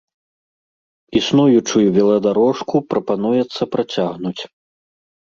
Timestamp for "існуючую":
1.19-1.85